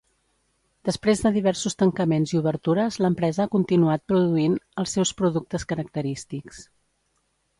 [0.87, 6.65] Després de diversos tancaments i obertures l'empresa ha continuat produint els seus productes característics.